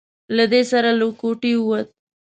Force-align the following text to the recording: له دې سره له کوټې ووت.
له 0.35 0.45
دې 0.51 0.61
سره 0.71 0.89
له 0.99 1.05
کوټې 1.21 1.53
ووت. 1.57 1.87